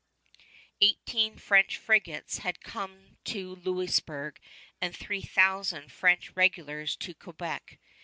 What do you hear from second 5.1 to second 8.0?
thousand French regulars to Quebec.